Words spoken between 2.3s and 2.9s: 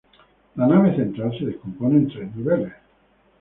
niveles.